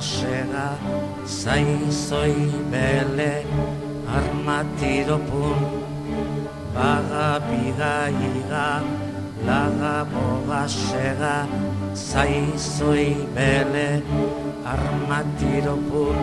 [0.00, 0.68] sega
[1.24, 3.44] zaizoi bele
[4.16, 5.58] armatiro pun
[6.74, 8.68] baga biga iga
[9.48, 11.36] laga boga sega
[11.94, 13.88] zaizoi bele
[14.74, 16.18] armatiro pun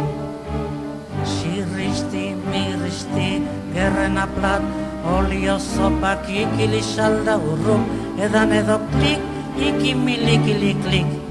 [1.24, 3.30] Sirristi, mirristi,
[3.74, 4.60] gerren aplat,
[5.08, 7.88] olio zopak ikili salda urrum,
[8.20, 9.24] edan edo klik,
[9.56, 11.23] ikimili klik klik.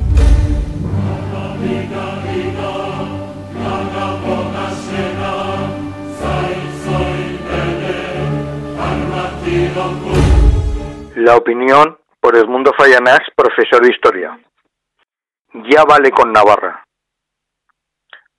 [11.16, 14.38] La opinión por Edmundo Fallanás, profesor de historia.
[15.70, 16.84] Ya vale con Navarra.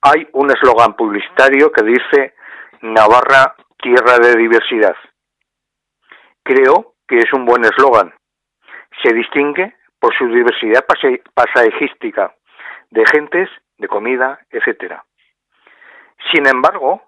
[0.01, 2.33] Hay un eslogan publicitario que dice
[2.81, 4.95] Navarra, tierra de diversidad.
[6.43, 8.13] Creo que es un buen eslogan.
[9.01, 10.85] Se distingue por su diversidad
[11.33, 12.35] paisajística,
[12.89, 15.01] de gentes, de comida, etc.
[16.31, 17.03] Sin embargo,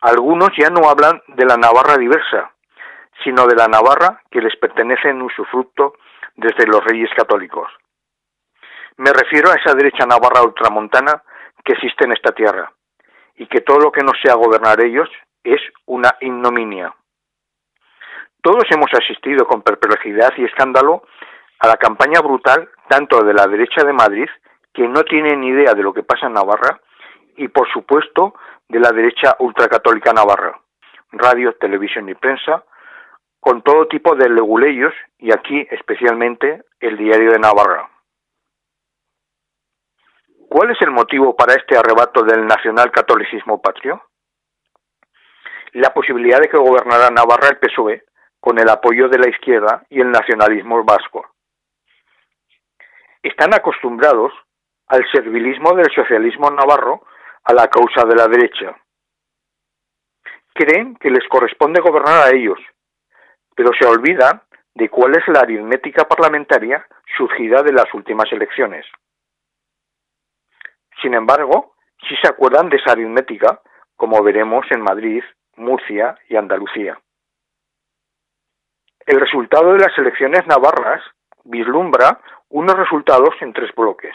[0.00, 2.52] algunos ya no hablan de la Navarra diversa,
[3.24, 5.94] sino de la Navarra que les pertenece en usufructo
[6.36, 7.68] desde los reyes católicos.
[8.96, 11.22] Me refiero a esa derecha navarra ultramontana
[11.64, 12.72] que existe en esta tierra,
[13.36, 15.08] y que todo lo que no sea gobernar ellos
[15.44, 16.94] es una ignominia.
[18.42, 21.02] Todos hemos asistido con perplejidad y escándalo
[21.60, 24.28] a la campaña brutal tanto de la derecha de Madrid,
[24.72, 26.80] que no tiene ni idea de lo que pasa en Navarra,
[27.38, 28.34] y por supuesto
[28.68, 30.60] de la derecha ultracatólica navarra,
[31.12, 32.64] radio, televisión y prensa,
[33.40, 37.88] con todo tipo de leguleyos y aquí especialmente el diario de Navarra.
[40.48, 44.02] ¿Cuál es el motivo para este arrebato del nacional catolicismo patrio?
[45.72, 48.04] La posibilidad de que gobernara Navarra el PSOE
[48.40, 51.26] con el apoyo de la izquierda y el nacionalismo vasco.
[53.22, 54.32] Están acostumbrados
[54.86, 57.02] al servilismo del socialismo navarro
[57.48, 58.76] a la causa de la derecha.
[60.52, 62.58] Creen que les corresponde gobernar a ellos,
[63.56, 64.42] pero se olvidan
[64.74, 68.84] de cuál es la aritmética parlamentaria surgida de las últimas elecciones.
[71.00, 71.74] Sin embargo,
[72.06, 73.62] sí se acuerdan de esa aritmética,
[73.96, 75.24] como veremos en Madrid,
[75.56, 77.00] Murcia y Andalucía.
[79.06, 81.02] El resultado de las elecciones navarras
[81.44, 82.20] vislumbra
[82.50, 84.14] unos resultados en tres bloques.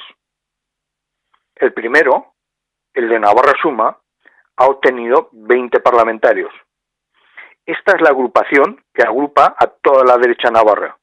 [1.55, 2.32] El primero,
[2.93, 3.97] el de Navarra Suma,
[4.57, 6.53] ha obtenido 20 parlamentarios.
[7.65, 10.97] Esta es la agrupación que agrupa a toda la derecha navarra.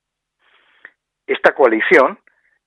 [1.27, 2.19] Esta coalición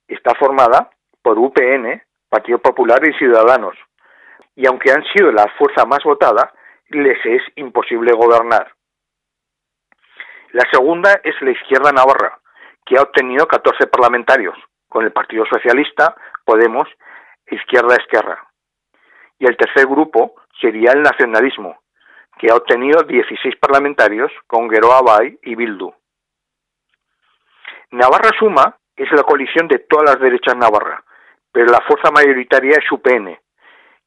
[0.08, 0.90] está formada
[1.22, 3.76] por UPN, Partido Popular y Ciudadanos,
[4.56, 6.54] y aunque han sido la fuerza más votada,
[6.90, 8.74] les es imposible gobernar.
[10.52, 12.40] La segunda es la izquierda navarra,
[12.86, 14.56] que ha obtenido 14 parlamentarios,
[14.88, 16.88] con el Partido Socialista, Podemos,
[17.48, 18.53] Izquierda Esquerra.
[19.44, 21.78] Y el tercer grupo sería el nacionalismo,
[22.40, 25.94] que ha obtenido 16 parlamentarios con Geroa Bay y Bildu.
[27.92, 31.04] Navarra Suma es la coalición de todas las derechas navarras,
[31.52, 33.38] pero la fuerza mayoritaria es UPN,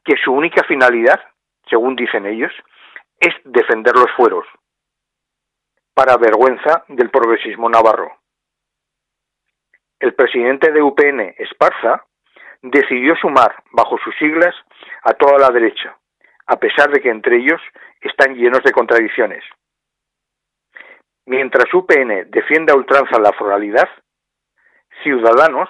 [0.03, 1.21] que su única finalidad,
[1.69, 2.53] según dicen ellos,
[3.21, 4.47] es defender los fueros,
[5.93, 8.11] para vergüenza del progresismo navarro.
[10.01, 12.06] El presidente de UPN, Esparza,
[12.63, 14.55] decidió sumar bajo sus siglas
[15.03, 15.97] a toda la derecha,
[16.47, 17.61] a pesar de que entre ellos
[18.01, 19.45] están llenos de contradicciones.
[21.27, 23.89] Mientras UPN defiende a ultranza la foralidad,
[25.03, 25.69] Ciudadanos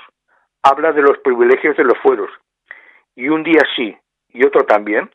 [0.63, 2.31] habla de los privilegios de los fueros
[3.15, 3.97] y un día sí
[4.29, 5.11] y otro también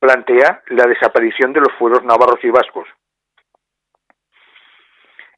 [0.00, 2.88] plantea la desaparición de los fueros navarros y vascos.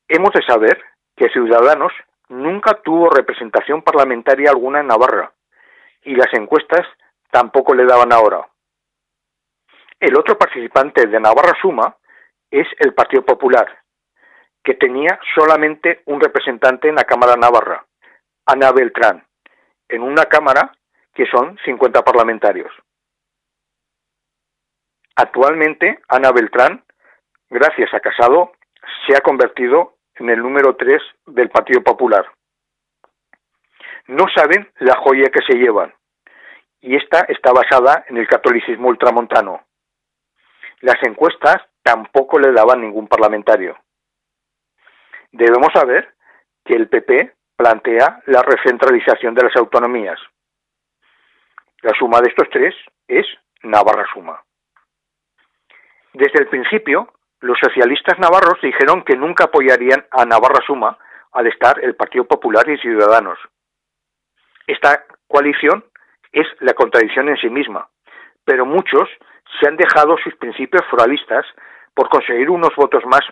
[0.08, 0.82] Hemos de saber
[1.16, 1.92] que Ciudadanos
[2.28, 5.32] nunca tuvo representación parlamentaria alguna en Navarra
[6.06, 6.86] y las encuestas
[7.30, 8.48] tampoco le daban ahora.
[9.98, 11.96] El otro participante de Navarra Suma
[12.50, 13.66] es el Partido Popular,
[14.62, 17.84] que tenía solamente un representante en la Cámara Navarra,
[18.46, 19.26] Ana Beltrán,
[19.88, 20.72] en una Cámara
[21.12, 22.70] que son 50 parlamentarios.
[25.16, 26.84] Actualmente, Ana Beltrán,
[27.48, 28.52] gracias a Casado,
[29.06, 32.26] se ha convertido en el número 3 del Partido Popular.
[34.06, 35.95] No saben la joya que se llevan,
[36.86, 39.60] y esta está basada en el catolicismo ultramontano.
[40.82, 43.76] Las encuestas tampoco le daban ningún parlamentario.
[45.32, 46.14] Debemos saber
[46.64, 50.20] que el PP plantea la recentralización de las autonomías.
[51.82, 52.72] La suma de estos tres
[53.08, 53.26] es
[53.64, 54.40] Navarra Suma.
[56.12, 60.96] Desde el principio, los socialistas navarros dijeron que nunca apoyarían a Navarra Suma
[61.32, 63.38] al estar el Partido Popular y Ciudadanos.
[64.68, 65.84] Esta coalición
[66.36, 67.88] es la contradicción en sí misma,
[68.44, 69.08] pero muchos
[69.58, 71.46] se han dejado sus principios foralistas
[71.94, 73.22] por conseguir unos votos más.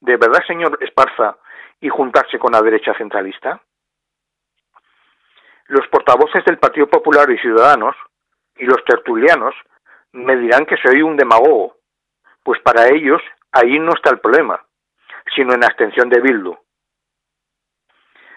[0.00, 1.36] ¿De verdad, señor Esparza,
[1.80, 3.60] y juntarse con la derecha centralista?
[5.66, 7.94] Los portavoces del Partido Popular y Ciudadanos
[8.56, 9.54] y los tertulianos
[10.12, 11.76] me dirán que soy un demagogo,
[12.42, 13.20] pues para ellos
[13.52, 14.64] ahí no está el problema,
[15.36, 16.56] sino en la abstención de Bildu.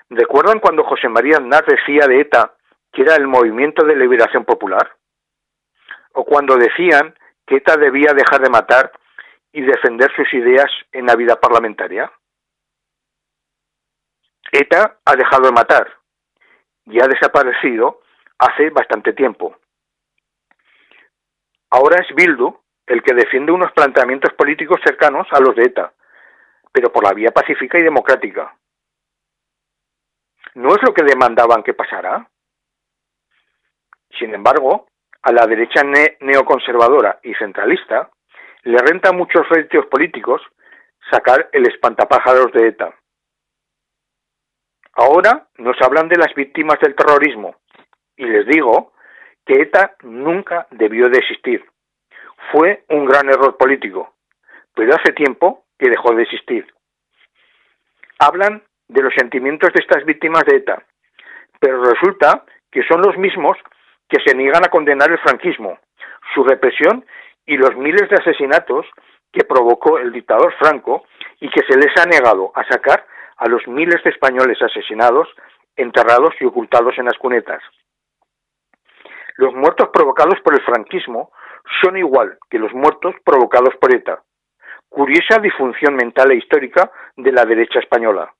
[0.10, 2.58] ¿Recuerdan cuando José María Aznar decía de ETA
[2.92, 4.96] que era el movimiento de liberación popular?
[6.14, 7.16] ¿O cuando decían
[7.46, 8.92] que ETA debía dejar de matar
[9.54, 12.12] y defender sus ideas en la vida parlamentaria?
[14.52, 15.88] ETA ha dejado de matar
[16.86, 18.02] y ha desaparecido
[18.38, 19.56] hace bastante tiempo.
[21.70, 25.94] Ahora es Bildu el que defiende unos planteamientos políticos cercanos a los de ETA,
[26.74, 28.54] pero por la vía pacífica y democrática.
[30.56, 32.30] ¿No es lo que demandaban que pasara?
[34.22, 34.86] Sin embargo,
[35.24, 35.82] a la derecha
[36.20, 38.12] neoconservadora y centralista
[38.62, 40.44] le renta muchos réditos políticos
[41.10, 42.94] sacar el espantapájaros de ETA.
[44.94, 47.56] Ahora nos hablan de las víctimas del terrorismo
[48.16, 48.94] y les digo
[49.44, 51.66] que ETA nunca debió de existir.
[52.52, 54.14] Fue un gran error político,
[54.76, 56.72] pero hace tiempo que dejó de existir.
[58.20, 60.84] Hablan de los sentimientos de estas víctimas de ETA,
[61.60, 63.58] pero resulta que son los mismos
[64.12, 65.80] que se niegan a condenar el franquismo,
[66.36, 67.06] su represión
[67.46, 68.86] y los miles de asesinatos
[69.31, 71.06] que provocó el dictador Franco
[71.40, 75.30] y que se les ha negado a sacar a los miles de españoles asesinados,
[75.78, 77.63] enterrados y ocultados en las cunetas.
[79.38, 81.31] Los muertos provocados por el franquismo
[81.81, 84.22] son igual que los muertos provocados por ETA.
[84.90, 88.34] Curiosa disfunción mental e histórica de la derecha española.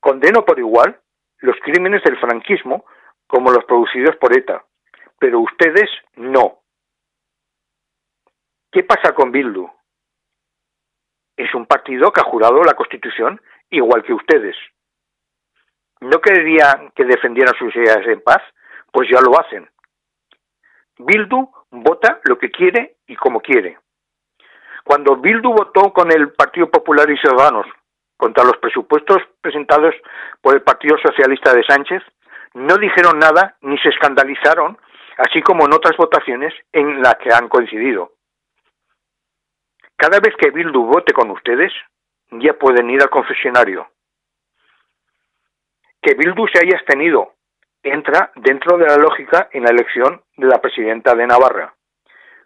[0.00, 0.98] Condeno por igual
[1.40, 2.86] los crímenes del franquismo
[3.32, 4.62] como los producidos por ETA,
[5.18, 6.60] pero ustedes no.
[8.70, 9.66] ¿Qué pasa con Bildu?
[11.34, 13.40] Es un partido que ha jurado la Constitución
[13.70, 14.54] igual que ustedes.
[16.00, 18.42] ¿No querían que defendieran sus ideas en paz?
[18.92, 19.66] Pues ya lo hacen.
[20.98, 23.78] Bildu vota lo que quiere y como quiere.
[24.84, 27.66] Cuando Bildu votó con el Partido Popular y Ciudadanos
[28.18, 29.94] contra los presupuestos presentados
[30.42, 32.02] por el Partido Socialista de Sánchez,
[32.54, 34.78] no dijeron nada ni se escandalizaron,
[35.18, 38.12] así como en otras votaciones en las que han coincidido.
[39.96, 41.72] Cada vez que Bildu vote con ustedes,
[42.30, 43.88] ya pueden ir al confesionario.
[46.02, 47.34] Que Bildu se haya abstenido
[47.82, 51.74] entra dentro de la lógica en la elección de la presidenta de Navarra,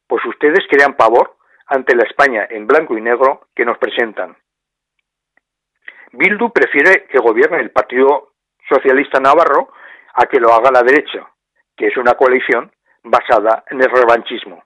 [0.06, 1.36] pues ustedes crean pavor
[1.66, 4.36] ante la España en blanco y negro que nos presentan.
[6.12, 8.32] Bildu prefiere que gobierne el Partido
[8.68, 9.72] Socialista Navarro
[10.16, 11.30] a que lo haga la derecha,
[11.76, 12.72] que es una coalición
[13.04, 14.64] basada en el revanchismo.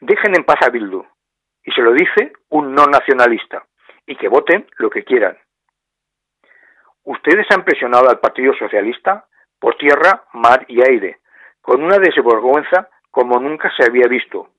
[0.00, 1.04] Dejen en paz a Bildu,
[1.62, 3.66] y se lo dice un no nacionalista,
[4.06, 5.36] y que voten lo que quieran.
[7.04, 9.26] Ustedes han presionado al Partido Socialista
[9.58, 11.20] por tierra, mar y aire,
[11.60, 14.50] con una desvergüenza como nunca se había visto.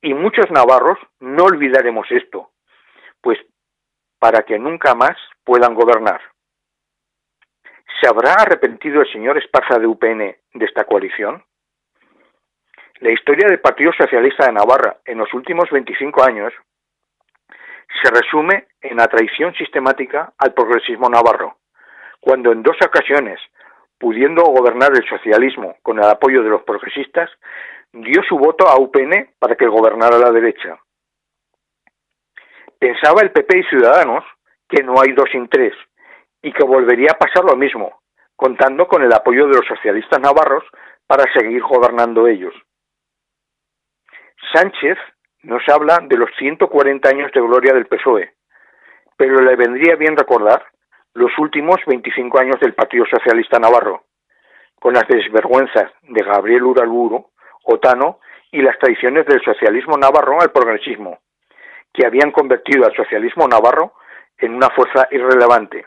[0.00, 2.50] Y muchos navarros no olvidaremos esto,
[3.20, 3.38] pues
[4.18, 6.20] para que nunca más puedan gobernar.
[8.00, 10.18] ¿Se habrá arrepentido el señor Esparza de UPN
[10.52, 11.42] de esta coalición?
[13.00, 16.52] La historia del Partido Socialista de Navarra en los últimos 25 años
[18.02, 21.56] se resume en la traición sistemática al progresismo navarro,
[22.20, 23.40] cuando en dos ocasiones,
[23.98, 27.30] pudiendo gobernar el socialismo con el apoyo de los progresistas,
[27.92, 30.78] dio su voto a UPN para que gobernara la derecha.
[32.78, 34.24] Pensaba el PP y Ciudadanos
[34.68, 35.72] que no hay dos sin tres
[36.46, 38.02] y que volvería a pasar lo mismo,
[38.36, 40.62] contando con el apoyo de los socialistas navarros
[41.04, 42.54] para seguir gobernando ellos.
[44.54, 44.96] Sánchez
[45.42, 48.32] nos habla de los 140 años de gloria del PSOE,
[49.16, 50.66] pero le vendría bien recordar
[51.14, 54.04] los últimos 25 años del Partido Socialista Navarro,
[54.78, 57.26] con las desvergüenzas de Gabriel Uralburu,
[57.64, 58.20] Otano
[58.52, 61.18] y las traiciones del socialismo navarro al progresismo,
[61.92, 63.94] que habían convertido al socialismo navarro
[64.38, 65.86] en una fuerza irrelevante.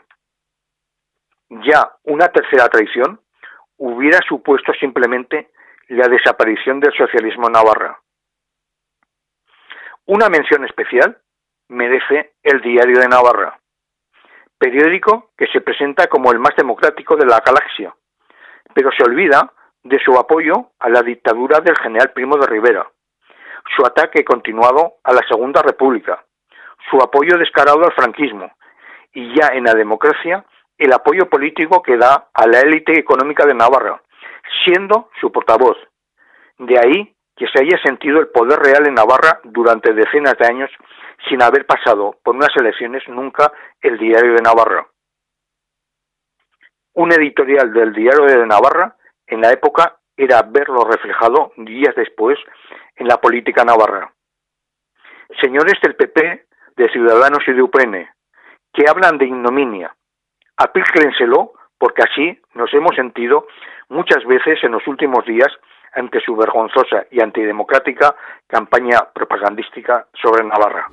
[1.50, 3.20] Ya una tercera traición
[3.76, 5.50] hubiera supuesto simplemente
[5.88, 7.98] la desaparición del socialismo navarro.
[10.06, 11.18] Una mención especial
[11.68, 13.58] merece el Diario de Navarra,
[14.58, 17.94] periódico que se presenta como el más democrático de la galaxia,
[18.72, 19.52] pero se olvida
[19.82, 22.86] de su apoyo a la dictadura del general Primo de Rivera,
[23.76, 26.24] su ataque continuado a la Segunda República,
[26.90, 28.52] su apoyo descarado al franquismo
[29.12, 30.44] y ya en la democracia
[30.80, 34.00] el apoyo político que da a la élite económica de Navarra,
[34.64, 35.76] siendo su portavoz.
[36.58, 40.70] De ahí que se haya sentido el poder real en Navarra durante decenas de años
[41.28, 44.86] sin haber pasado por unas elecciones nunca el Diario de Navarra.
[46.94, 48.96] Un editorial del Diario de Navarra
[49.26, 52.38] en la época era verlo reflejado días después
[52.96, 54.12] en la política navarra.
[55.40, 56.46] Señores del PP,
[56.76, 58.08] de Ciudadanos y de UPN,
[58.72, 59.94] que hablan de ignominia,
[60.60, 63.46] aplíquenselo porque así nos hemos sentido
[63.88, 65.48] muchas veces en los últimos días
[65.94, 68.14] ante su vergonzosa y antidemocrática
[68.46, 70.86] campaña propagandística sobre Navarra.